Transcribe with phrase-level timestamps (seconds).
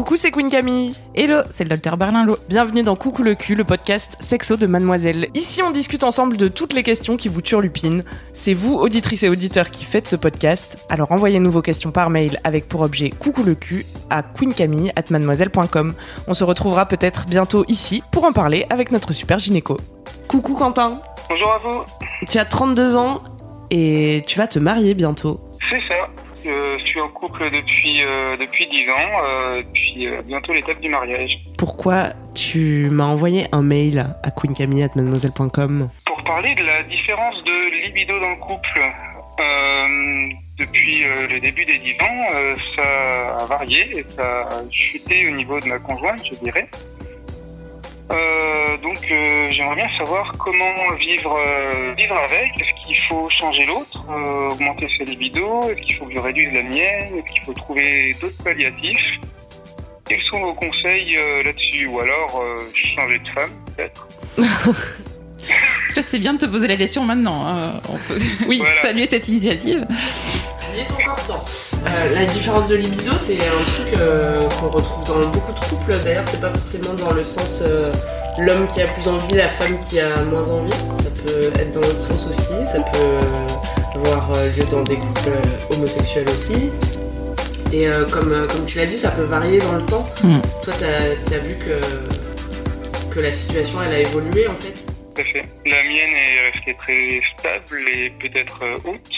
[0.00, 0.94] Coucou, c'est Queen Camille.
[1.14, 2.38] Hello, c'est le docteur Berlinlot.
[2.48, 5.28] Bienvenue dans Coucou le cul, le podcast sexo de Mademoiselle.
[5.34, 8.02] Ici, on discute ensemble de toutes les questions qui vous turlupinent.
[8.32, 10.86] C'est vous, auditrices et auditeurs, qui faites ce podcast.
[10.88, 15.92] Alors envoyez-nous vos questions par mail avec pour objet Coucou le cul à queencamille@mademoiselle.com.
[16.26, 19.76] On se retrouvera peut-être bientôt ici pour en parler avec notre super gynéco.
[20.28, 21.02] Coucou Quentin.
[21.28, 21.82] Bonjour à vous.
[22.26, 23.20] Tu as 32 ans
[23.70, 25.42] et tu vas te marier bientôt.
[25.68, 26.08] C'est ça.
[26.44, 30.88] Je suis en couple depuis euh, depuis 10 ans, euh, puis euh, bientôt l'étape du
[30.88, 31.30] mariage.
[31.58, 38.18] Pourquoi tu m'as envoyé un mail à queencamille@mademoiselle.com Pour parler de la différence de libido
[38.18, 38.80] dans le couple,
[39.40, 42.26] euh, depuis euh, le début des 10 ans,
[42.76, 46.68] ça a varié et ça a chuté au niveau de ma conjointe, je dirais.
[48.82, 49.12] Donc
[49.50, 51.38] j'aimerais bien savoir comment vivre
[51.96, 52.58] vivre avec.
[52.58, 56.52] Est-ce qu'il faut changer l'autre, euh, augmenter sa libido Est-ce qu'il faut que je réduise
[56.52, 59.10] la mienne Est-ce qu'il faut trouver d'autres palliatifs
[60.08, 61.86] Quels sont vos conseils euh, là-dessus?
[61.88, 64.08] Ou alors euh, changer de femme peut-être?
[66.02, 67.44] C'est bien de te poser la question maintenant.
[67.46, 67.74] hein.
[67.88, 68.16] On peut
[68.48, 68.80] oui, Voilà.
[68.80, 69.86] saluer cette initiative.
[70.72, 71.44] Il est encore temps.
[71.86, 75.92] Euh, la différence de libido, c'est un truc euh, qu'on retrouve dans beaucoup de couples.
[76.04, 77.92] D'ailleurs, c'est pas forcément dans le sens euh,
[78.38, 80.70] l'homme qui a plus envie, la femme qui a moins envie.
[80.72, 82.66] Ça peut être dans l'autre sens aussi.
[82.66, 83.20] Ça peut euh,
[84.06, 86.70] avoir lieu dans des couples euh, homosexuels aussi.
[87.72, 90.04] Et euh, comme, euh, comme tu l'as dit, ça peut varier dans le temps.
[90.24, 90.40] Mm.
[90.64, 94.74] Toi, t'as as vu que, que la situation, elle a évolué en fait?
[95.14, 95.44] Tout à fait.
[95.66, 99.12] La mienne est restée très stable et peut-être euh, haute.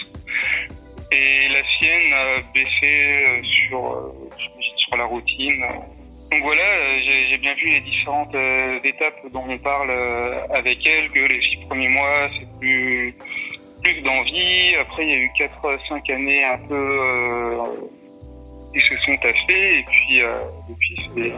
[1.10, 4.14] Et la sienne a baissé sur,
[4.78, 5.62] sur la routine.
[6.30, 6.62] Donc voilà,
[7.30, 8.34] j'ai bien vu les différentes
[8.84, 9.90] étapes dont on parle
[10.54, 13.14] avec elle, que les six premiers mois, c'est plus,
[13.82, 14.74] plus d'envie.
[14.80, 17.56] Après, il y a eu 4-5 années un peu euh,
[18.72, 19.78] qui se sont tassées.
[19.78, 21.32] Et puis, euh, depuis, c'est,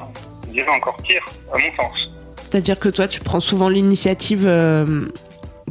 [0.47, 1.97] je dirais, encore pire, à mon sens.
[2.37, 5.07] C'est-à-dire que toi, tu prends souvent l'initiative euh,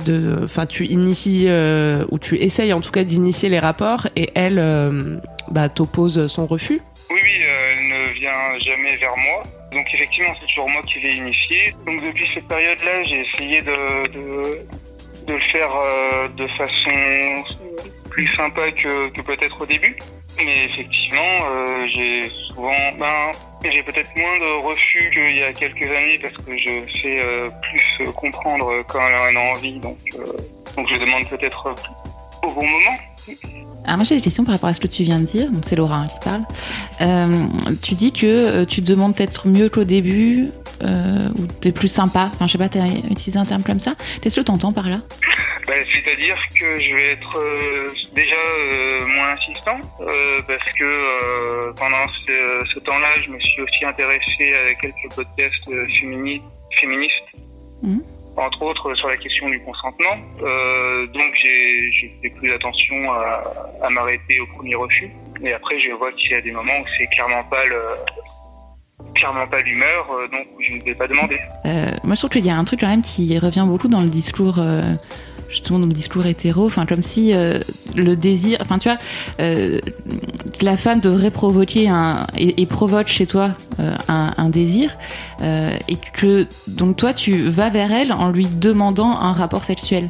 [0.05, 0.39] de.
[0.43, 4.59] Enfin, tu inities, euh, ou tu essayes en tout cas d'initier les rapports, et elle
[4.59, 5.17] euh,
[5.49, 6.81] bah, t'oppose son refus.
[7.09, 9.43] Oui, oui, euh, elle ne vient jamais vers moi.
[9.71, 11.73] Donc effectivement, c'est toujours moi qui l'ai initié.
[11.85, 14.65] Donc depuis cette période-là, j'ai essayé de, de,
[15.25, 17.53] de le faire euh, de façon
[18.09, 19.97] plus sympa que, que peut-être au début.
[20.37, 23.31] Mais effectivement, euh, j'ai souvent, ben,
[23.63, 27.49] j'ai peut-être moins de refus qu'il y a quelques années parce que je sais euh,
[27.61, 29.79] plus comprendre quand en a envie.
[29.79, 29.97] Donc,
[30.75, 31.75] donc je demande peut-être
[32.43, 32.97] au bon moment.
[33.85, 35.63] Alors moi j'ai des questions par rapport à ce que tu viens de dire, donc
[35.65, 36.43] c'est Laura hein, qui parle.
[37.81, 40.51] Tu dis que tu demandes peut-être mieux qu'au début,
[40.83, 43.95] euh, ou t'es plus sympa, enfin je sais pas, t'as utilisé un terme comme ça.
[44.21, 44.97] Qu'est-ce que t'entends par là?
[45.67, 52.05] Bah, C'est-à-dire que je vais être euh, déjà euh, moins insistant euh, parce que pendant
[52.27, 55.69] ce, ce temps-là, je me suis aussi intéressé à quelques podcasts
[56.01, 56.41] fémini-
[56.79, 57.13] féministes,
[57.81, 58.01] Mhm.
[58.37, 60.15] entre autres sur la question du consentement.
[60.43, 63.43] Euh, donc j'ai j'ai fait plus attention à,
[63.81, 65.09] à m'arrêter au premier refus.
[65.43, 67.81] Et après, je vois qu'il y a des moments où c'est clairement pas le
[69.23, 71.39] clairement pas l'humeur, euh, donc je ne vais pas demander.
[71.65, 74.01] Euh, Moi je trouve qu'il y a un truc quand même qui revient beaucoup dans
[74.01, 74.59] le discours.
[74.59, 74.81] euh,
[75.49, 78.97] justement dans le discours hétéro, enfin comme si le désir, enfin tu vois,
[80.63, 81.91] la femme devrait provoquer
[82.35, 83.49] et, provoque chez toi
[84.07, 84.97] un, désir
[85.43, 90.07] et que donc toi tu vas vers elle en lui demandant un rapport sexuel.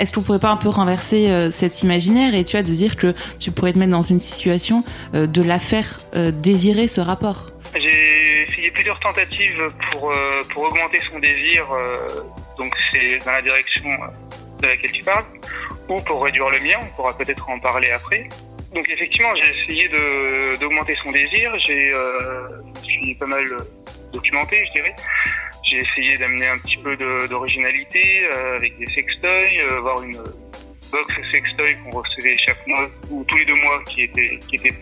[0.00, 3.14] Est-ce qu'on pourrait pas un peu renverser cet imaginaire et tu vois de dire que
[3.38, 4.82] tu pourrais te mettre dans une situation
[5.12, 6.00] de la faire
[6.42, 7.53] désirer ce rapport?
[7.76, 12.06] J'ai essayé plusieurs tentatives pour, euh, pour augmenter son désir, euh,
[12.56, 14.06] donc c'est dans la direction euh,
[14.60, 15.24] de laquelle tu parles,
[15.88, 18.28] ou pour réduire le mien, on pourra peut-être en parler après.
[18.72, 23.44] Donc effectivement, j'ai essayé de- d'augmenter son désir, j'ai euh, je suis pas mal
[24.12, 24.94] documenté, je dirais.
[25.66, 30.16] J'ai essayé d'amener un petit peu de- d'originalité euh, avec des sextoys, euh, avoir une
[30.92, 34.74] box sextoy qu'on recevait chaque mois ou tous les deux mois qui était, qui était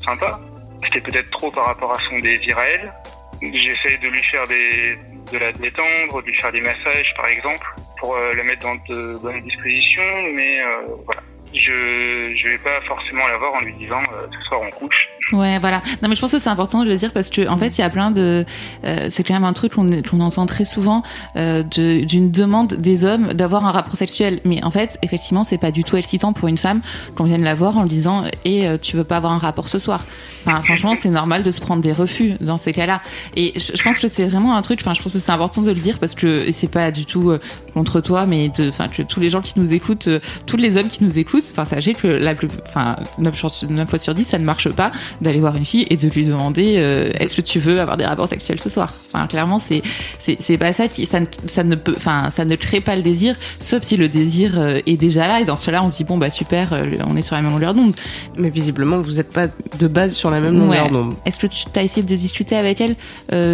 [0.00, 0.40] sympa.
[0.82, 2.92] C'était peut-être trop par rapport à son désir à elle.
[3.40, 4.98] J'essaie de lui faire des,
[5.32, 7.66] de la détendre, de lui faire des massages par exemple,
[7.98, 11.22] pour euh, la mettre dans de bonnes dispositions, mais euh, voilà.
[11.54, 15.08] Je je vais pas forcément la voir en lui disant euh, ce soir on couche.
[15.32, 15.82] Ouais, voilà.
[16.02, 17.80] Non, mais je pense que c'est important de le dire parce que en fait, il
[17.80, 18.46] y a plein de.
[18.84, 21.02] euh, c'est quand même un truc qu'on qu'on entend très souvent
[21.36, 24.40] euh, d'une demande des hommes d'avoir un rapport sexuel.
[24.44, 26.80] Mais en fait, effectivement, c'est pas du tout excitant pour une femme
[27.14, 29.68] qu'on vienne la voir en lui disant et euh, tu veux pas avoir un rapport
[29.68, 30.04] ce soir?
[30.46, 33.02] Enfin, franchement, c'est normal de se prendre des refus dans ces cas-là.
[33.36, 34.80] Et je, pense que c'est vraiment un truc.
[34.82, 37.30] Enfin, je pense que c'est important de le dire parce que c'est pas du tout
[37.30, 37.40] euh,
[37.74, 40.76] contre toi, mais de, enfin, que tous les gens qui nous écoutent, euh, tous les
[40.78, 44.14] hommes qui nous écoutent, enfin, sachez que la plus, enfin, 9, chances- 9 fois sur
[44.14, 47.36] 10, ça ne marche pas d'aller voir une fille et de lui demander euh, est-ce
[47.36, 48.92] que tu veux avoir des rapports sexuels ce soir?
[49.12, 49.82] Enfin, clairement, c'est
[50.18, 53.36] c'est pas ça qui ça, ça ne peut, enfin, ça ne crée pas le désir,
[53.60, 56.04] sauf si le désir euh, est déjà là et dans ce cas-là, on se dit
[56.04, 57.94] bon bah super, euh, on est sur la même longueur d'onde.
[58.38, 59.46] Mais visiblement, vous n'êtes pas
[59.78, 61.14] de base sur la même longueur d'onde.
[61.26, 62.96] Est-ce que tu as essayé de discuter avec elle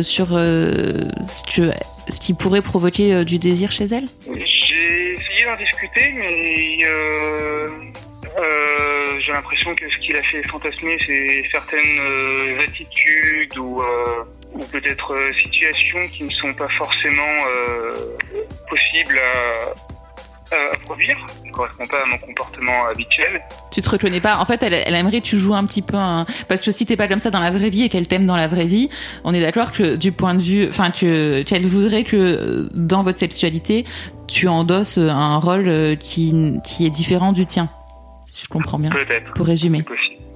[0.05, 1.71] sur ce que
[2.09, 4.05] ce qui pourrait provoquer du désir chez elle?
[4.27, 6.85] J'ai essayé d'en discuter, mais
[8.37, 14.25] euh, j'ai l'impression que ce qu'il a fait fantasmer, c'est certaines euh, attitudes ou, euh,
[14.55, 17.23] ou peut-être situations qui ne sont pas forcément
[18.69, 23.41] possibles à, à, produire, qui ne correspondent pas à mon comportement habituel.
[23.71, 25.97] Tu te reconnais pas En fait, elle, elle aimerait que tu joues un petit peu
[25.97, 26.27] un...
[26.49, 28.37] parce que si t'es pas comme ça dans la vraie vie et qu'elle t'aime dans
[28.37, 28.91] la vraie vie,
[29.23, 33.19] on est d'accord que du point de vue, enfin que qu'elle voudrait que dans votre
[33.19, 33.85] sexualité,
[34.27, 37.69] tu endosses un rôle qui qui est différent du tien
[38.43, 38.91] je comprends bien.
[39.35, 39.85] Pour résumer.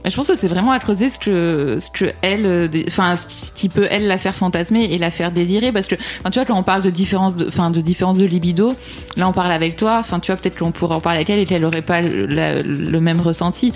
[0.04, 3.50] Je pense que c'est vraiment à creuser ce que, ce que elle, euh, enfin, ce
[3.50, 6.46] qui peut elle la faire fantasmer et la faire désirer, parce que, enfin, tu vois,
[6.46, 8.72] quand on parle de différence de, enfin, de différence de libido,
[9.16, 11.40] là, on parle avec toi, enfin, tu vois, peut-être qu'on pourrait en parler avec elle
[11.40, 13.72] et qu'elle aurait pas le, le, même ressenti,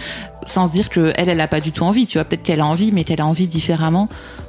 [0.46, 2.60] sans se dire que elle, elle a pas du tout envie, tu vois, peut-être qu'elle
[2.60, 4.08] a envie, mais qu'elle a envie différemment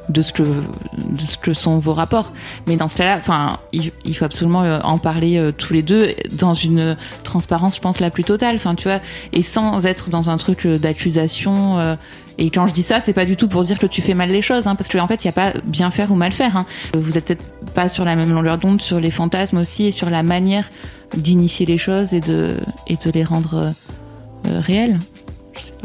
[0.10, 2.34] de ce que de ce que sont vos rapports.
[2.68, 6.14] Mais dans ce cas-là enfin il, faut absolument euh, en parler euh, tous les deux
[6.34, 8.56] dans une transparence je pense la plus totale.
[8.56, 9.00] Enfin tu vois
[9.32, 11.98] et sans être dans un truc euh, d'accusation
[12.38, 14.30] et quand je dis ça c'est pas du tout pour dire que tu fais mal
[14.30, 16.32] les choses hein, parce qu'en en fait il y a pas bien faire ou mal
[16.32, 16.66] faire hein.
[16.96, 20.10] vous êtes peut-être pas sur la même longueur d'onde sur les fantasmes aussi et sur
[20.10, 20.70] la manière
[21.16, 22.58] d'initier les choses et de
[22.88, 23.74] et de les rendre
[24.46, 24.98] réelles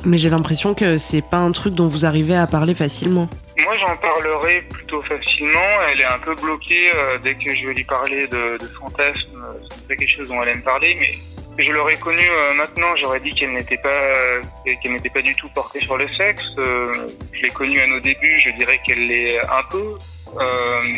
[0.05, 3.29] mais j'ai l'impression que c'est pas un truc dont vous arrivez à parler facilement
[3.69, 5.69] moi, j'en parlerai plutôt facilement.
[5.91, 9.45] Elle est un peu bloquée euh, dès que je vais lui parler de, de fantasmes.
[9.71, 12.97] C'est pas quelque chose dont elle aime parler, mais je l'aurais connue euh, maintenant.
[13.03, 16.51] J'aurais dit qu'elle n'était pas qu'elle n'était pas du tout portée sur le sexe.
[16.57, 18.41] Euh, je l'ai connue à nos débuts.
[18.43, 19.95] Je dirais qu'elle l'est un peu.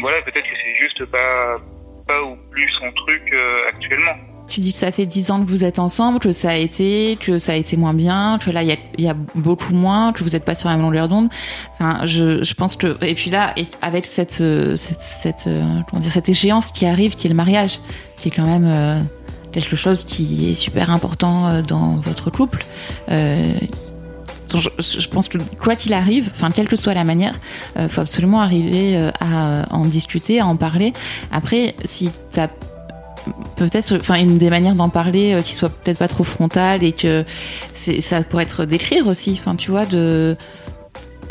[0.01, 1.59] voilà, peut-être que c'est juste pas
[2.07, 3.35] pas ou plus son truc
[3.69, 4.17] actuellement.
[4.51, 7.17] Tu dis que ça fait dix ans que vous êtes ensemble, que ça a été,
[7.21, 10.31] que ça a été moins bien, que là il y a, beaucoup moins, que vous
[10.31, 11.29] n'êtes pas sur la même longueur d'onde.
[11.75, 14.43] Enfin, je, pense que et puis là, avec cette
[14.77, 15.49] cette, cette
[15.89, 17.81] comment dire cette échéance qui arrive, qui est le mariage,
[18.17, 19.01] qui est quand même euh,
[19.51, 22.65] quelque chose qui est super important euh, dans votre couple.
[23.11, 23.53] Euh,
[24.53, 27.35] je, pense que quoi qu'il arrive, enfin quelle que soit la manière,
[27.77, 30.93] euh, faut absolument arriver à en discuter, à en parler.
[31.31, 32.49] Après, si t'as
[33.57, 36.93] peut-être enfin une des manières d'en parler euh, qui soit peut-être pas trop frontale et
[36.93, 37.25] que
[37.75, 39.37] ça pourrait être d'écrire aussi.
[39.39, 40.37] Enfin tu vois que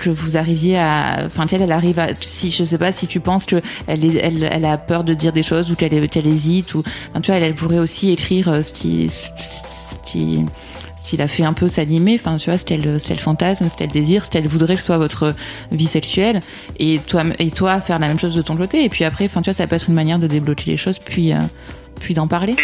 [0.10, 3.46] vous arriviez à enfin qu'elle elle arrive à si je sais pas si tu penses
[3.46, 7.22] que elle, elle, a peur de dire des choses ou qu'elle qu'elle hésite ou enfin,
[7.22, 9.26] tu vois elle, elle, pourrait aussi écrire euh, ce qui ce
[10.06, 10.46] qui
[11.10, 13.90] qui la fait un peu s'animer, enfin tu vois, ce qu'elle, ce fantasme, ce qu'elle
[13.90, 15.34] désire, ce qu'elle voudrait que soit votre
[15.72, 16.40] vie sexuelle,
[16.78, 19.42] et toi, et toi faire la même chose de ton côté, et puis après, enfin
[19.42, 21.40] tu vois, ça peut être une manière de débloquer les choses, puis euh,
[22.00, 22.56] puis d'en parler.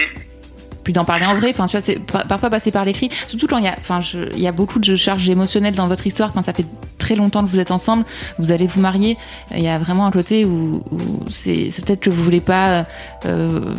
[0.83, 1.49] Puis d'en parler en vrai.
[1.49, 3.09] Enfin tu vois c'est parfois passer par l'écrit.
[3.27, 6.29] Surtout quand il y a beaucoup de charges émotionnelles dans votre histoire.
[6.29, 6.65] Enfin ça fait
[7.05, 8.03] très longtemps que vous êtes ensemble,
[8.39, 9.15] vous allez vous marier.
[9.55, 10.81] Il y a vraiment un côté où,
[11.27, 12.87] c'est peut-être que vous voulez pas
[13.25, 13.75] euh,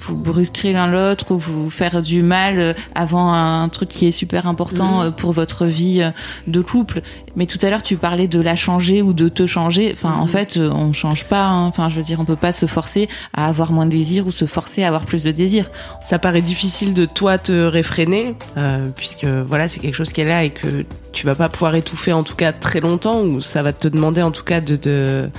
[0.00, 4.46] vous brusquer l'un l'autre ou vous faire du mal avant un truc qui est super
[4.46, 5.12] important mhm.
[5.12, 6.10] pour votre vie
[6.46, 7.02] de couple.
[7.36, 9.92] Mais tout à l'heure, tu parlais de la changer ou de te changer.
[9.92, 10.28] Enfin, en mhm.
[10.28, 11.44] fait, on change pas.
[11.44, 11.66] Hein.
[11.66, 14.30] Enfin, je veux dire, on peut pas se forcer à avoir moins de désir ou
[14.30, 15.70] se forcer à avoir plus de désir.
[16.06, 20.24] Ça paraît difficile de toi te réfréner, euh, puisque voilà, c'est quelque chose qui est
[20.24, 23.62] là et que tu vas pas pouvoir étouffer en tout cas très longtemps ou ça
[23.62, 25.30] va te demander en tout cas de, de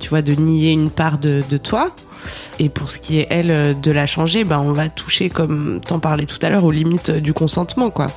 [0.00, 1.94] tu vois de nier une part de, de, toi.
[2.58, 6.00] Et pour ce qui est elle de la changer ben on va toucher comme t'en
[6.00, 8.08] parlais tout à l'heure aux limites du consentement quoi.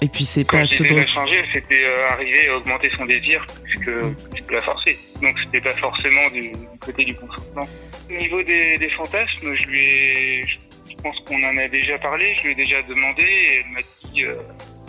[0.00, 1.06] Et puis c'est pas ce dont...
[1.06, 4.98] changer c'était euh, arriver à augmenter son désir plus que, la forcer.
[5.22, 7.66] Donc c'était pas forcément du, côté du consentement.
[8.10, 10.44] Au niveau des, des fantasmes je lui ai
[10.90, 13.80] je pense qu'on en a déjà parlé je lui ai déjà demandé et elle m'a
[14.10, 14.34] dit euh,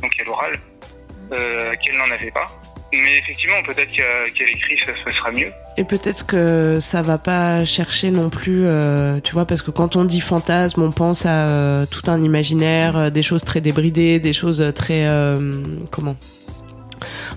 [0.02, 0.60] donc à l'oral
[1.32, 2.46] euh, qu'elle n'en avait pas.
[2.92, 5.52] Mais effectivement, peut-être qu'elle écrit, ça, ça, sera mieux.
[5.78, 9.96] Et peut-être que ça va pas chercher non plus, euh, tu vois, parce que quand
[9.96, 14.34] on dit fantasme, on pense à euh, tout un imaginaire, des choses très débridées, des
[14.34, 15.08] choses très
[15.90, 16.16] comment?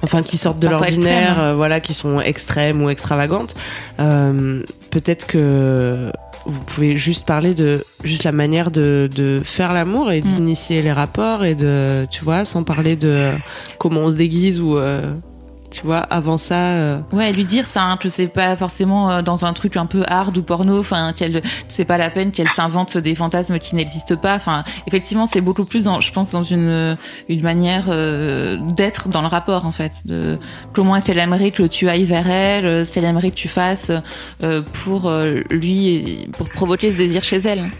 [0.02, 3.54] Enfin qui sortent de l'ordinaire, voilà, qui sont extrêmes ou extravagantes.
[3.96, 6.12] Peut-être que
[6.46, 10.24] vous pouvez juste parler de juste la manière de, de faire l'amour et mm.
[10.24, 13.32] d'initier les rapports et de tu vois sans parler de
[13.78, 15.14] comment on se déguise ou euh,
[15.70, 16.54] tu vois, avant ça.
[16.54, 17.00] Euh...
[17.12, 20.04] Ouais, lui dire ça, hein, que c'est pas forcément euh, dans un truc un peu
[20.06, 24.16] hard ou porno, enfin, qu'elle, c'est pas la peine qu'elle s'invente des fantasmes qui n'existent
[24.16, 24.34] pas.
[24.34, 26.96] Enfin, effectivement, c'est beaucoup plus, dans, je pense, dans une
[27.28, 30.38] une manière euh, d'être dans le rapport, en fait, de
[30.72, 33.90] comment est-ce qu'elle aimerait que tu ailles vers elle, ce qu'elle aimerait que tu fasses
[34.42, 35.10] euh, pour
[35.50, 37.70] lui, pour provoquer ce désir chez elle.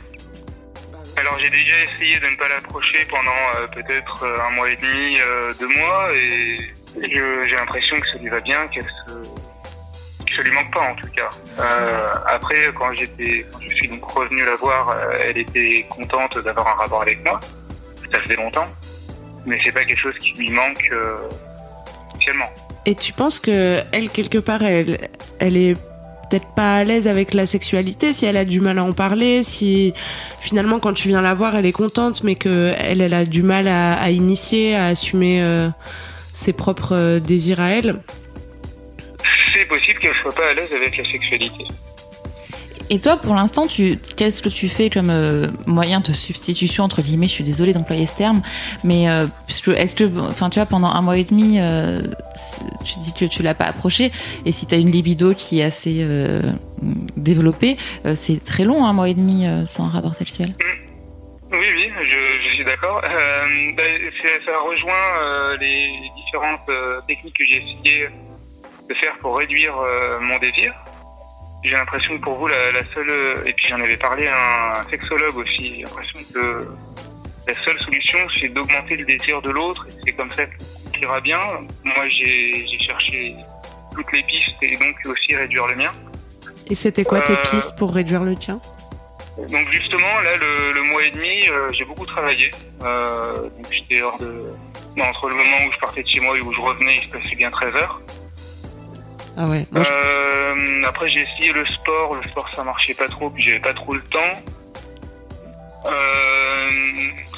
[1.19, 3.31] Alors j'ai déjà essayé de ne pas l'approcher pendant
[3.75, 5.16] peut-être un mois et demi,
[5.59, 6.59] deux mois, et
[7.00, 9.12] j'ai l'impression que ça lui va bien, qu'elle se,
[10.25, 11.29] que ça lui manque pas en tout cas.
[11.59, 16.69] Euh, après, quand j'étais, je suis donc revenu la voir, euh, elle était contente d'avoir
[16.69, 17.41] un rapport avec moi.
[18.11, 18.69] Ça faisait longtemps,
[19.45, 21.17] mais c'est pas quelque chose qui lui manque euh.
[22.87, 25.75] Et tu penses que elle quelque part, elle, elle est
[26.29, 29.43] peut-être pas à l'aise avec la sexualité, si elle a du mal à en parler,
[29.43, 29.95] si
[30.41, 33.43] finalement quand tu viens la voir, elle est contente, mais que elle, elle a du
[33.43, 35.69] mal à, à initier, à assumer euh,
[36.37, 38.00] ses propres euh, désirs à elle
[39.52, 41.64] C'est possible qu'elle soit pas à l'aise avec la sexualité.
[42.88, 47.02] Et toi, pour l'instant, tu, qu'est-ce que tu fais comme euh, moyen de substitution entre
[47.02, 47.26] guillemets?
[47.26, 48.43] Je suis désolée d'employer ce terme,
[48.85, 51.59] mais euh, est-ce que, enfin, tu vois, pendant un mois et demi,
[52.85, 54.12] tu dis que tu l'as pas approché,
[54.45, 56.07] et si tu as une libido qui est assez
[57.16, 57.76] développée,
[58.14, 60.50] c'est très long, un mois et demi sans rapport sexuel?
[60.50, 60.86] Mm.
[63.76, 64.11] Ben,
[64.45, 68.09] ça rejoint euh, les différentes euh, techniques que j'ai essayé
[68.88, 70.75] de faire pour réduire euh, mon désir.
[71.64, 74.85] J'ai l'impression que pour vous, la, la seule, et puis j'en avais parlé à un
[74.85, 76.68] sexologue aussi, j'ai l'impression que
[77.47, 81.40] la seule solution, c'est d'augmenter le désir de l'autre, c'est comme ça qu'il ira bien.
[81.85, 83.35] Moi, j'ai cherché
[83.95, 85.92] toutes les pistes et donc aussi réduire le mien.
[86.68, 88.61] Et c'était quoi tes pistes pour réduire le tien?
[89.37, 92.50] Donc justement, là, le, le mois et demi, euh, j'ai beaucoup travaillé.
[92.83, 94.52] Euh, donc j'étais hors de...
[95.00, 97.09] entre le moment où je partais de chez moi et où je revenais, il se
[97.09, 98.00] passait bien 13 heures.
[99.37, 99.66] Ah ouais.
[99.76, 102.14] euh, Après, j'ai essayé le sport.
[102.14, 104.33] Le sport, ça marchait pas trop, puis j'avais pas trop le temps.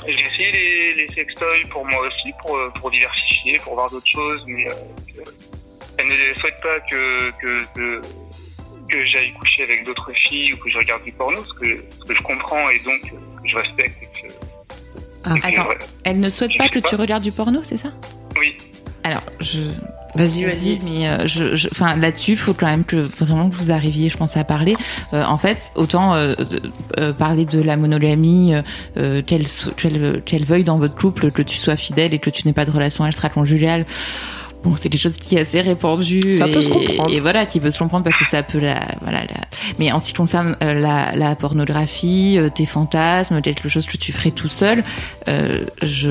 [0.07, 4.43] J'ai essayé les, les sextoys pour moi aussi, pour, pour diversifier, pour voir d'autres choses,
[4.47, 4.67] mais
[5.99, 8.01] elle ne souhaite pas que, que, que
[8.89, 12.05] que j'aille coucher avec d'autres filles ou que je regarde du porno, ce que, ce
[12.05, 14.03] que je comprends et donc que je respecte.
[14.03, 14.33] Et que,
[15.25, 15.35] ah.
[15.43, 15.69] Attends,
[16.05, 16.89] elle ne souhaite pas que pas.
[16.89, 17.93] tu regardes du porno, c'est ça?
[18.39, 18.57] Oui.
[19.05, 19.61] Alors, je.
[20.15, 20.79] Vas-y, vas-y.
[20.85, 24.09] Mais euh, je, je, enfin, là-dessus, il faut quand même que vraiment que vous arriviez,
[24.09, 24.77] je pense, à parler.
[25.13, 26.35] Euh, en fait, autant euh,
[26.99, 28.55] euh parler de la monogamie,
[28.97, 32.65] euh, qu'elle veuille dans votre couple que tu sois fidèle et que tu n'aies pas
[32.65, 33.87] de relation extra-conjugale
[34.63, 36.35] bon, c'est quelque chose qui est assez répandu.
[36.35, 37.11] Ça et, peut se comprendre.
[37.11, 39.41] Et voilà, qui peut se comprendre parce que ça peut la, voilà, la...
[39.79, 43.97] mais en ce qui concerne euh, la, la, pornographie, euh, tes fantasmes, quelque chose que
[43.97, 44.85] tu ferais tout seul,
[45.29, 46.11] euh, je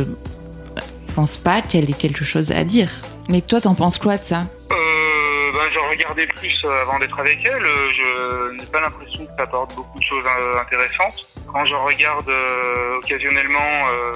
[1.16, 2.90] pense pas qu'elle ait quelque chose à dire.
[3.30, 4.46] Mais toi, t'en penses quoi de ça?
[4.72, 7.66] Euh, ben, je regardais plus avant d'être avec elle.
[7.92, 10.24] Je n'ai pas l'impression que ça apporte beaucoup de choses
[10.62, 11.28] intéressantes.
[11.52, 14.14] Quand je regarde euh, occasionnellement euh,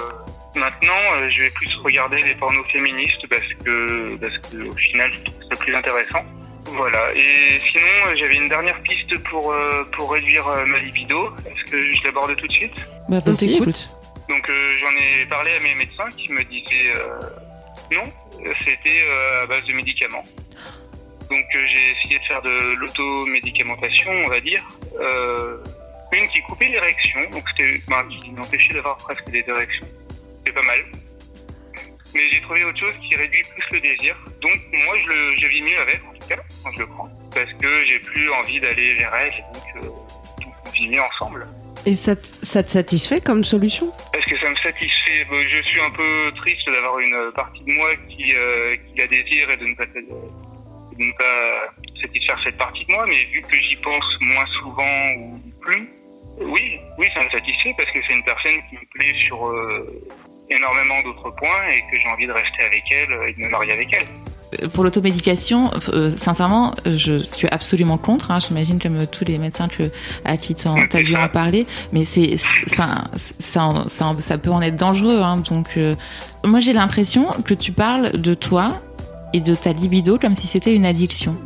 [0.54, 5.12] Maintenant, euh, je vais plus regarder les pornos féministes parce que, parce que au final,
[5.14, 6.24] je trouve ça plus intéressant.
[6.66, 7.12] Voilà.
[7.14, 11.30] Et sinon, euh, j'avais une dernière piste pour, euh, pour réduire ma libido.
[11.46, 12.74] Est-ce que je l'aborde tout de suite?
[13.08, 13.88] Bah, vas-y, écoute.
[14.28, 16.92] Donc, euh, j'en ai parlé à mes médecins qui me disaient
[17.90, 18.04] non,
[18.64, 19.04] c'était
[19.42, 20.24] à base de médicaments.
[21.28, 24.62] Donc, j'ai essayé de faire de l'automédicamentation, on va dire.
[26.12, 29.86] une qui coupait l'érection, donc c'était ben, qui m'empêchait d'avoir presque des érections
[30.44, 30.84] c'est pas mal.
[32.14, 34.16] Mais j'ai trouvé autre chose qui réduit plus le désir.
[34.42, 37.08] Donc moi, je, le, je vis mieux avec, en tout cas, quand je le prends.
[37.34, 41.00] Parce que j'ai plus envie d'aller vers elle, et donc, euh, donc on vit mieux
[41.00, 41.46] ensemble.
[41.86, 43.92] Et ça, ça te satisfait comme solution?
[44.14, 47.96] Est-ce que ça me satisfait Je suis un peu triste d'avoir une partie de moi
[48.08, 50.00] qui, euh, qui la désire et de ne, pas, de
[50.98, 55.40] ne pas satisfaire cette partie de moi, mais vu que j'y pense moins souvent ou
[55.60, 55.88] plus,
[56.38, 60.04] oui, oui, ça me satisfait parce que c'est une personne qui me plaît sur euh,
[60.54, 63.72] énormément d'autres points et que j'ai envie de rester avec elle et de me marier
[63.72, 64.68] avec elle.
[64.70, 68.30] Pour l'automédication, euh, sincèrement, je suis absolument contre.
[68.30, 69.90] Hein, J'imagine comme tous les médecins que,
[70.24, 72.34] à qui tu as dû en parler, mais c'est,
[72.70, 75.20] enfin, ça, ça, ça, peut en être dangereux.
[75.22, 75.94] Hein, donc, euh,
[76.44, 78.82] moi, j'ai l'impression que tu parles de toi
[79.32, 81.36] et de ta libido comme si c'était une addiction.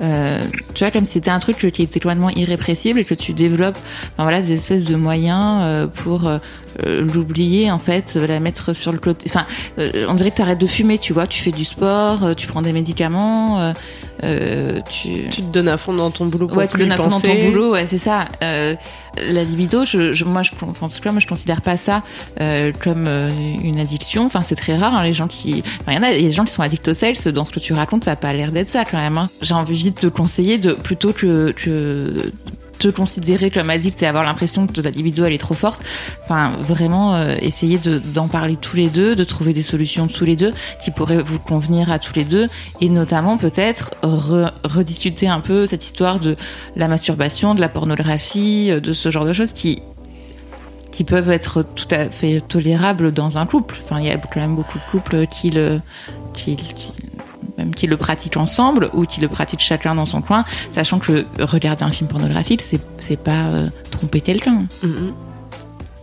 [0.00, 0.42] Euh,
[0.74, 3.78] tu vois, comme si c'était un truc qui était complètement irrépressible et que tu développes
[4.12, 6.38] enfin, voilà, des espèces de moyens euh, pour euh,
[6.84, 9.28] l'oublier, en fait, la mettre sur le côté.
[9.28, 9.46] Enfin,
[9.78, 12.62] on dirait que tu arrêtes de fumer, tu vois, tu fais du sport, tu prends
[12.62, 13.72] des médicaments,
[14.20, 15.28] tu...
[15.30, 17.08] tu te donnes à fond dans ton boulot pour Ouais, tu te donnes à fond
[17.08, 18.26] dans ton boulot, ouais, c'est ça.
[19.18, 22.02] La libido, je, moi, je, en tout cas, moi, je considère pas ça
[22.82, 24.26] comme une addiction.
[24.26, 25.62] Enfin, c'est très rare, hein, les gens qui.
[25.80, 27.52] Enfin, il y en a, a des gens qui sont addicts au sales, dans ce
[27.52, 29.18] que tu racontes, ça n'a pas l'air d'être ça quand même.
[29.18, 29.30] Hein.
[29.42, 32.32] J'ai envie de te conseiller de plutôt que, que
[32.78, 35.82] te considérer comme addict et avoir l'impression que ta libido elle est trop forte.
[36.24, 37.78] Enfin, vraiment euh, essayer
[38.14, 40.52] d'en parler tous les deux, de trouver des solutions tous les deux
[40.82, 42.46] qui pourraient vous convenir à tous les deux
[42.80, 46.36] et notamment peut-être rediscuter un peu cette histoire de
[46.76, 49.82] la masturbation, de la pornographie, de ce genre de choses qui
[50.96, 53.76] qui peuvent être tout à fait tolérables dans un couple.
[53.84, 55.82] Enfin, il y a quand même beaucoup de couples qui le,
[56.32, 56.56] qui,
[57.58, 61.24] même qui le pratiquent ensemble ou qui le pratiquent chacun dans son coin, sachant que
[61.40, 64.64] regarder un film pornographique, c'est, c'est pas euh, tromper quelqu'un.
[64.84, 65.12] Mm-hmm.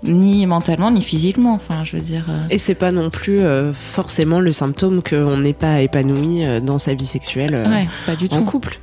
[0.05, 1.53] Ni mentalement, ni physiquement.
[1.53, 2.25] Enfin, je veux dire.
[2.27, 2.41] Euh.
[2.49, 6.93] Et c'est pas non plus euh, forcément le symptôme qu'on n'est pas épanoui dans sa
[6.93, 7.57] vie sexuelle
[8.05, 8.45] pas du en tout.
[8.45, 8.79] couple.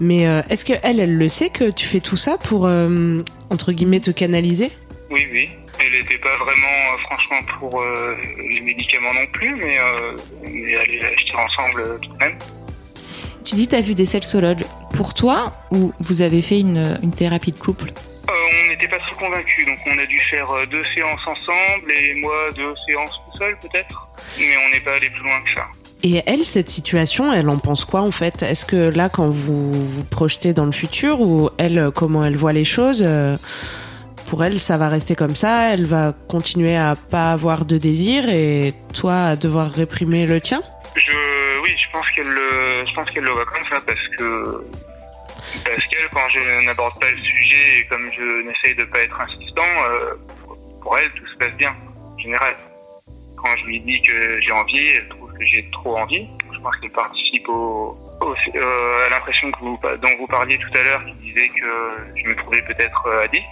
[0.00, 2.68] Mais est-ce que elle, elle le sait que tu fais tout ça pour
[3.50, 4.70] entre guillemets te canaliser?
[5.12, 5.50] Oui, oui.
[5.78, 8.16] Elle n'était pas vraiment, euh, franchement, pour euh,
[8.50, 12.38] les médicaments non plus, mais euh, on est allé acheter ensemble tout de même.
[13.44, 14.64] Tu dis que tu as vu des sexologues.
[14.94, 17.92] Pour toi, ou vous avez fait une, une thérapie de couple?
[18.26, 22.48] On n'était pas trop convaincus, donc on a dû faire deux séances ensemble et moi
[22.56, 25.66] deux séances tout seul peut-être, mais on n'est pas allé plus loin que ça.
[26.02, 28.42] Et elle, cette situation, elle en pense quoi en fait?
[28.42, 32.52] Est-ce que là, quand vous vous projetez dans le futur, ou elle, comment elle voit
[32.52, 33.04] les choses
[34.32, 35.74] pour elle, ça va rester comme ça.
[35.74, 40.62] Elle va continuer à pas avoir de désir et toi à devoir réprimer le tien?
[40.96, 44.64] Je, oui, je pense qu'elle, je pense le voit comme ça parce que
[45.66, 49.20] parce qu'elle, quand je n'aborde pas le sujet et comme je n'essaye de pas être
[49.20, 50.14] insistant, euh,
[50.80, 51.76] pour elle, tout se passe bien,
[52.14, 52.54] en général.
[53.36, 56.26] Quand je lui dis que j'ai envie, elle trouve que j'ai trop envie.
[56.54, 61.14] Je pense qu'elle participe au, euh, à l'impression dont vous parliez tout à l'heure, qui
[61.26, 61.70] disait que
[62.16, 63.44] je me trouvais peut-être euh, addict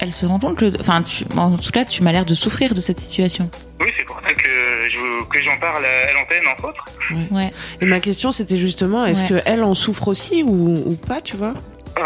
[0.00, 1.02] elle se rend compte que, enfin,
[1.36, 3.50] en tout cas, tu m'as l'air de souffrir de cette situation.
[3.80, 6.84] Oui, c'est pour ça que, que j'en parle à l'antenne, entre autres.
[7.30, 7.52] Ouais.
[7.80, 11.36] Et ma question, c'était justement, est-ce que qu'elle en souffre aussi ou, ou pas, tu
[11.36, 11.54] vois?
[11.96, 12.02] Euh,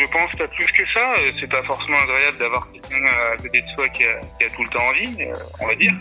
[0.00, 1.00] je pense pas plus que ça.
[1.40, 4.62] C'est pas forcément agréable d'avoir quelqu'un à côté de soi qui a, qui a tout
[4.62, 5.92] le temps envie, euh, on va dire.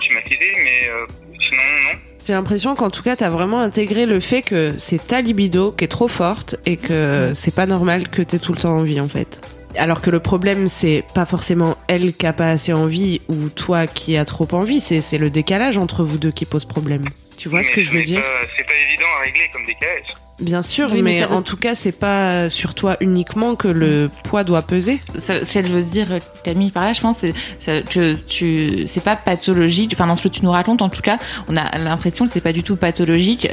[0.00, 1.06] Schématisé, mais euh,
[1.40, 1.98] sinon, non.
[2.26, 5.84] J'ai l'impression qu'en tout cas, t'as vraiment intégré le fait que c'est ta libido qui
[5.84, 9.08] est trop forte et que c'est pas normal que t'aies tout le temps envie, en
[9.08, 9.40] fait.
[9.76, 13.86] Alors que le problème, c'est pas forcément elle qui a pas assez envie ou toi
[13.86, 17.04] qui as trop envie, c'est le décalage entre vous deux qui pose problème.
[17.36, 18.22] Tu vois ce que je veux dire
[18.56, 20.06] C'est pas évident à régler comme décalage.
[20.40, 24.62] Bien sûr, mais, en tout cas, c'est pas sur toi uniquement que le poids doit
[24.62, 25.00] peser.
[25.16, 26.06] ce qu'elle veut dire,
[26.44, 29.92] Camille, par là, je pense, c'est que tu, c'est pas pathologique.
[29.94, 32.40] Enfin, dans ce que tu nous racontes, en tout cas, on a l'impression que c'est
[32.40, 33.48] pas du tout pathologique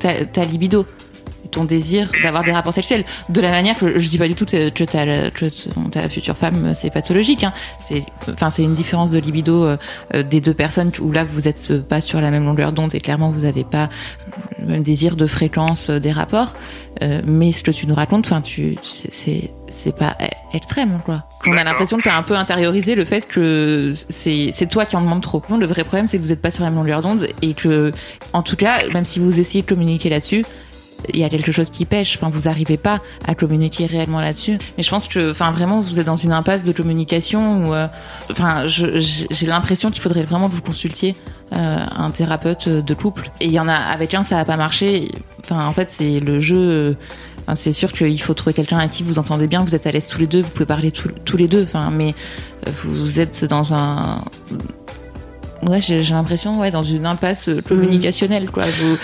[0.00, 0.84] ta libido
[1.58, 3.04] ton désir d'avoir des rapports sexuels.
[3.28, 5.30] De la manière que je dis pas du tout que, ta,
[5.90, 7.44] ta future femme c'est pathologique.
[7.44, 7.52] Hein.
[7.80, 9.76] C'est, enfin, c'est une différence de libido euh,
[10.14, 13.00] euh, des deux personnes où là vous êtes pas sur la même longueur d'onde et
[13.00, 13.88] clairement vous avez pas
[14.60, 16.54] le même désir de fréquence euh, des rapports.
[17.24, 20.16] mais ce que tu nous racontes, enfin, tu, c'est, c'est pas
[20.52, 21.24] extrême quoi.
[21.46, 24.84] On a l'impression que tu as un peu intériorisé le fait que c'est c'est toi
[24.84, 25.42] qui en demande trop.
[25.48, 27.92] Le vrai problème c'est que vous êtes pas sur la même longueur d'onde et que
[28.32, 30.44] en tout cas même si vous essayez de communiquer là-dessus,
[31.12, 32.16] il y a quelque chose qui pêche.
[32.16, 34.58] Enfin, vous n'arrivez pas à communiquer réellement là-dessus.
[34.76, 37.86] Mais je pense que, enfin, vraiment, vous êtes dans une impasse de communication où, euh,
[38.30, 41.14] enfin, j'ai l'impression qu'il faudrait vraiment que vous consultiez
[41.54, 43.30] euh, un thérapeute de couple.
[43.40, 45.10] Et il y en a avec un, ça n'a pas marché.
[45.40, 46.96] Enfin, en fait, c'est le jeu.
[47.40, 49.92] Enfin, c'est sûr qu'il faut trouver quelqu'un à qui vous entendez bien, vous êtes à
[49.92, 51.62] l'aise tous les deux, vous pouvez parler tous les deux.
[51.62, 52.14] Enfin, mais
[52.84, 54.22] vous êtes dans un
[55.66, 58.96] ouais j'ai l'impression ouais dans une impasse communicationnelle quoi vous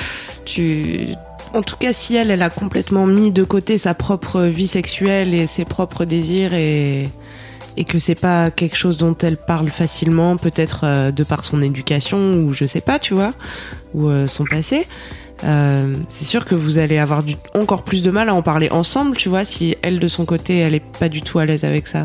[0.45, 1.09] tu
[1.55, 5.35] en tout cas, si elle, elle a complètement mis de côté sa propre vie sexuelle
[5.35, 7.09] et ses propres désirs et,
[7.77, 11.63] et que c'est pas quelque chose dont elle parle facilement, peut-être euh, de par son
[11.63, 13.33] éducation ou je sais pas, tu vois,
[13.95, 14.87] ou euh, son passé,
[15.45, 17.23] euh, c'est sûr que vous allez avoir
[17.55, 20.59] encore plus de mal à en parler ensemble, tu vois, si elle de son côté,
[20.59, 22.05] elle est pas du tout à l'aise avec ça.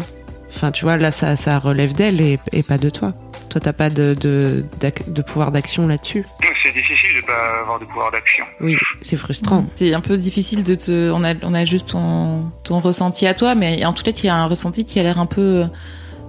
[0.49, 3.13] Enfin, tu vois, là, ça, ça relève d'elle et pas de toi.
[3.49, 4.63] Toi, t'as pas de, de,
[5.07, 6.25] de pouvoir d'action là-dessus?
[6.63, 8.45] C'est difficile de pas avoir de pouvoir d'action.
[8.61, 9.65] Oui, c'est frustrant.
[9.75, 11.11] C'est un peu difficile de te.
[11.11, 14.25] On a, on a juste ton, ton ressenti à toi, mais en tout cas, il
[14.25, 15.65] y a un ressenti qui a l'air un peu.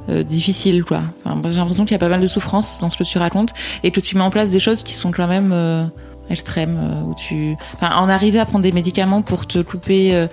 [0.09, 1.03] Euh, difficile quoi.
[1.27, 3.53] Enfin, j'ai l'impression qu'il y a pas mal de souffrance dans ce que tu racontes
[3.85, 5.85] et que tu mets en place des choses qui sont quand même euh,
[6.31, 10.27] extrême euh, où tu, enfin, en arriver à prendre des médicaments pour te couper euh,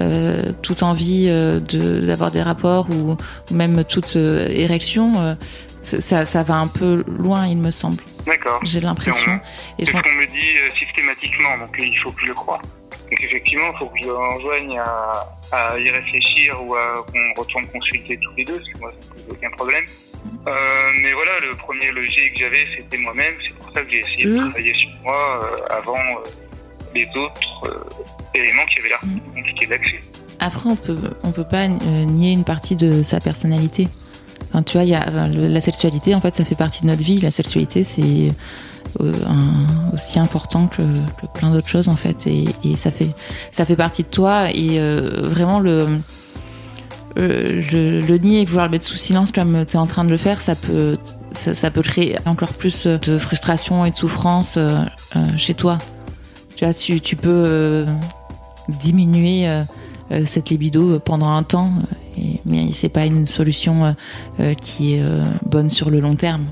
[0.00, 3.16] euh, toute envie euh, de d'avoir des rapports ou,
[3.50, 5.34] ou même toute euh, érection, euh,
[5.82, 8.02] ça, ça va un peu loin, il me semble.
[8.26, 8.60] D'accord.
[8.64, 9.40] J'ai l'impression.
[9.78, 12.60] C'est ce qu'on me dit euh, systématiquement, donc il faut que je le croie.
[13.10, 15.12] Donc effectivement, il faut que je enjoigne à,
[15.52, 19.08] à y réfléchir ou à qu'on retourne consulter tous les deux, parce que moi ça
[19.08, 19.84] ne pose aucun problème.
[20.46, 23.34] Euh, mais voilà, le premier logique que j'avais, c'était moi-même.
[23.44, 27.86] C'est pour ça que j'ai essayé de travailler sur moi euh, avant euh, les autres
[28.34, 29.20] éléments qui avaient l'air Mhm.
[29.34, 30.00] compliqués d'accès.
[30.40, 33.88] Après, on peut, on peut pas nier une partie de sa personnalité.
[34.66, 37.18] Tu vois, y a la sexualité, en fait, ça fait partie de notre vie.
[37.18, 38.32] La sexualité, c'est
[39.00, 39.12] euh,
[39.92, 40.82] aussi important que,
[41.34, 43.08] plein d'autres choses, en fait, et, ça fait,
[43.52, 44.50] ça fait partie de toi.
[44.50, 45.86] Et euh, vraiment le,
[47.18, 50.10] euh, le, nier et vouloir le mettre sous silence comme tu es en train de
[50.10, 50.96] le faire, ça peut,
[51.32, 54.58] ça, peut créer encore plus de frustration et de souffrance
[55.36, 55.78] chez toi.
[56.56, 57.86] Tu vois, tu, peux
[58.68, 59.48] diminuer
[60.26, 61.72] cette libido pendant un temps,
[62.44, 63.92] mais c'est pas une solution euh,
[64.40, 66.46] euh, qui est euh, bonne sur le long terme.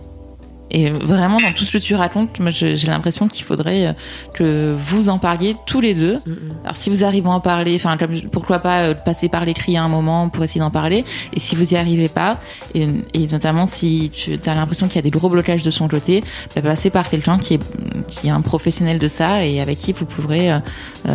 [0.70, 3.96] Et vraiment, dans tout ce que tu racontes, moi, j'ai l'impression qu'il faudrait
[4.34, 6.16] que vous en parliez tous les deux.
[6.26, 6.34] Mm.
[6.64, 7.96] Alors, si vous arrivez à en parler, enfin,
[8.32, 11.04] pourquoi pas euh, passer par l'écrit à un moment pour essayer d'en parler.
[11.32, 12.38] Et si vous y arrivez pas,
[12.74, 15.88] et, et notamment si tu as l'impression qu'il y a des gros blocages de son
[15.88, 16.22] côté,
[16.54, 19.92] bah, passer par quelqu'un qui est, qui est un professionnel de ça et avec qui
[19.92, 20.58] vous pourrez euh,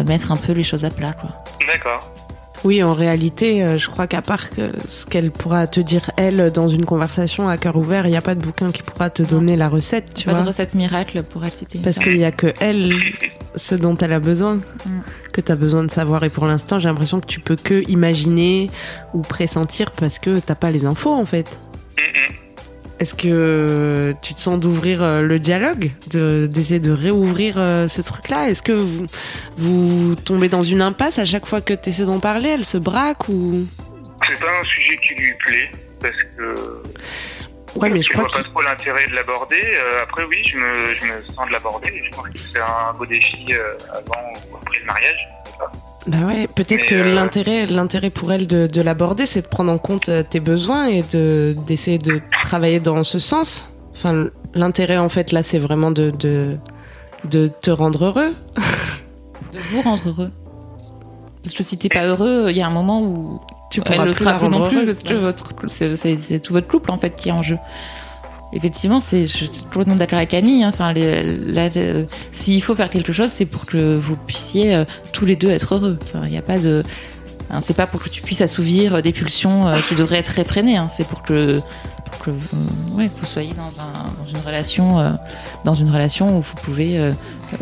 [0.08, 1.30] mettre un peu les choses à plat, quoi.
[1.68, 2.00] D'accord.
[2.64, 6.50] Oui, en réalité, euh, je crois qu'à part que ce qu'elle pourra te dire, elle,
[6.54, 9.22] dans une conversation à cœur ouvert, il n'y a pas de bouquin qui pourra te
[9.22, 10.42] donner la recette, tu Pas vois.
[10.44, 11.80] de recette miracle pour citer.
[11.84, 12.96] Parce qu'il n'y a que elle,
[13.58, 14.60] ce dont elle a besoin,
[15.34, 16.24] que tu as besoin de savoir.
[16.24, 18.70] Et pour l'instant, j'ai l'impression que tu peux que imaginer
[19.14, 21.60] ou pressentir parce que t'as pas les infos, en fait.
[23.04, 28.02] Est-ce que tu te sens d'ouvrir euh, le dialogue, de- d'essayer de réouvrir euh, ce
[28.02, 28.50] truc-là?
[28.50, 29.06] Est-ce que vous,
[29.58, 32.48] vous tombez dans une impasse à chaque fois que tu essaies d'en parler?
[32.48, 33.68] Elle se braque ou?
[34.26, 36.82] C'est pas un sujet qui lui plaît, parce que
[37.76, 39.62] Ouais, mais je je crois vois pas que trop l'intérêt de l'aborder.
[39.66, 42.04] Euh, après, oui, je me, je me sens de l'aborder.
[42.06, 45.28] Je pense que c'est un beau défi euh, avant ou après le mariage.
[46.08, 49.72] Bah ouais, peut-être que euh, l'intérêt, l'intérêt pour elle de, de l'aborder, c'est de prendre
[49.72, 53.74] en compte euh, tes besoins et de d'essayer de travailler dans ce sens.
[53.96, 56.58] Enfin, l'intérêt en fait là, c'est vraiment de, de
[57.30, 58.36] de te rendre heureux.
[59.54, 60.32] de vous rendre heureux.
[61.42, 63.38] Parce que si t'es pas heureux, il y a un moment où
[63.72, 65.20] Tu elle pourras le plus sera la plus non plus heureuse, parce que ouais.
[65.20, 67.58] votre c'est, c'est, c'est tout votre couple en fait qui est en jeu.
[68.56, 70.64] Effectivement, c'est je suis complètement d'accord avec Camille.
[70.64, 70.72] hein.
[70.74, 71.70] Enfin, là,
[72.32, 75.76] s'il faut faire quelque chose, c'est pour que vous puissiez euh, tous les deux être
[75.76, 75.98] heureux.
[76.04, 76.84] Enfin, il n'y a pas de,
[77.50, 80.28] hein, c'est pas pour que tu puisses assouvir euh, des pulsions euh, qui devraient être
[80.28, 80.78] réfrénées.
[80.78, 80.88] hein.
[80.90, 81.56] C'est pour que,
[82.06, 83.64] pour que vous, ouais, vous soyez dans,
[84.18, 85.12] dans une relation, euh,
[85.66, 87.00] dans une relation où vous pouvez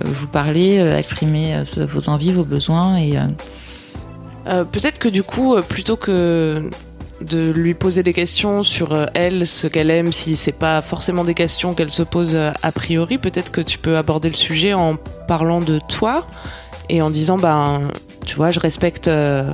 [0.04, 3.18] vous parler, exprimer vos envies, vos besoins et
[4.72, 6.70] Peut-être que du coup, plutôt que
[7.22, 11.24] de lui poser des questions sur euh, elle, ce qu'elle aime, si c'est pas forcément
[11.24, 14.74] des questions qu'elle se pose euh, a priori, peut-être que tu peux aborder le sujet
[14.74, 14.96] en
[15.28, 16.26] parlant de toi
[16.90, 17.82] et en disant, ben,
[18.26, 19.52] tu vois, je respecte euh,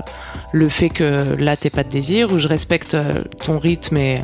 [0.54, 2.98] le fait que là t'aies pas de désir ou je respecte
[3.44, 4.24] ton rythme et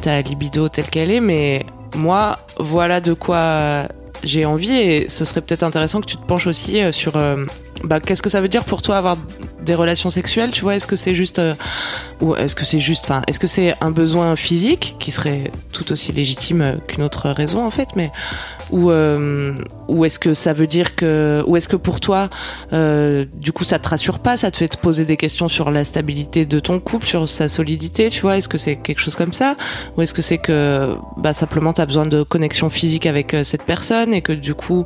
[0.00, 3.88] ta libido telle qu'elle est, mais moi, voilà de quoi
[4.26, 7.44] j'ai envie et ce serait peut-être intéressant que tu te penches aussi euh, sur euh,
[7.84, 9.16] bah, qu'est-ce que ça veut dire pour toi avoir
[9.62, 10.74] des relations sexuelles, tu vois?
[10.74, 11.54] Est-ce que c'est juste euh,
[12.20, 15.92] ou est-ce que c'est juste enfin est-ce que c'est un besoin physique qui serait tout
[15.92, 17.88] aussi légitime qu'une autre raison en fait?
[17.96, 18.10] Mais
[18.70, 19.54] ou euh,
[19.88, 22.28] ou est-ce que ça veut dire que ou est-ce que pour toi
[22.72, 25.70] euh, du coup ça te rassure pas, ça te fait te poser des questions sur
[25.70, 28.36] la stabilité de ton couple, sur sa solidité, tu vois?
[28.36, 29.56] Est-ce que c'est quelque chose comme ça?
[29.96, 33.44] Ou est-ce que c'est que bah simplement tu as besoin de connexion physique avec euh,
[33.44, 34.84] cette personne et que du coup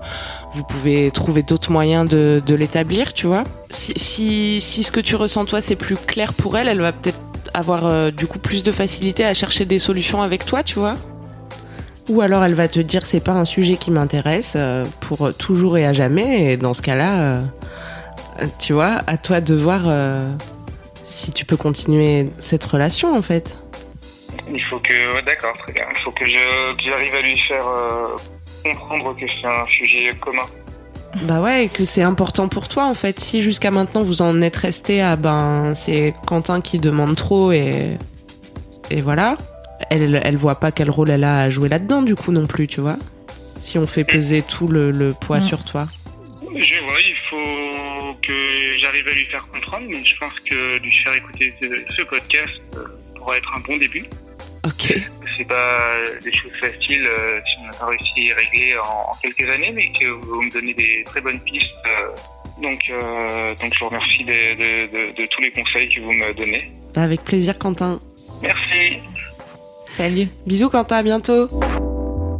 [0.52, 3.44] vous pouvez trouver d'autres moyens de, de l'établir, tu vois?
[3.70, 6.92] Si, si, si ce que tu ressens toi c'est plus clair pour elle, elle va
[6.92, 7.18] peut-être
[7.54, 10.96] avoir euh, du coup plus de facilité à chercher des solutions avec toi, tu vois?
[12.10, 15.78] Ou alors elle va te dire c'est pas un sujet qui m'intéresse euh, pour toujours
[15.78, 17.42] et à jamais, et dans ce cas-là, euh,
[18.58, 20.30] tu vois, à toi de voir euh,
[20.94, 23.56] si tu peux continuer cette relation en fait.
[24.52, 25.84] Il faut que, ouais, d'accord, très bien.
[25.90, 28.16] Il faut que j'arrive à lui faire euh,
[28.64, 30.46] comprendre que c'est un sujet commun.
[31.22, 33.20] Bah ouais, et que c'est important pour toi en fait.
[33.20, 37.98] Si jusqu'à maintenant vous en êtes resté à ben c'est Quentin qui demande trop et
[38.90, 39.36] et voilà,
[39.90, 42.66] elle elle voit pas quel rôle elle a à jouer là-dedans du coup non plus,
[42.66, 42.96] tu vois.
[43.58, 45.42] Si on fait peser tout le, le poids Mm.
[45.42, 45.86] sur toi.
[46.42, 48.32] Je vois, il faut que
[48.82, 51.66] j'arrive à lui faire comprendre, mais je pense que lui faire écouter ce,
[51.96, 52.84] ce podcast euh,
[53.16, 54.04] pourra être un bon début.
[54.64, 54.92] Ok.
[55.38, 59.10] C'est pas des choses faciles euh, si on n'a pas réussi à y régler en,
[59.10, 61.72] en quelques années, mais que vous me donnez des très bonnes pistes.
[61.86, 62.08] euh,
[62.60, 66.12] donc, euh, donc, je vous remercie de, de- de- de tous les conseils que vous
[66.12, 66.70] me donnez.
[66.94, 68.00] Bah, avec plaisir, Quentin.
[68.42, 68.98] Merci.
[70.00, 70.28] Salut.
[70.46, 71.50] Bisous, Quentin, à bientôt.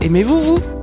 [0.00, 0.75] aimez-vous vous?